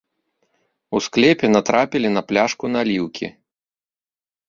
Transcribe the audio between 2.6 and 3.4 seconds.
наліўкі.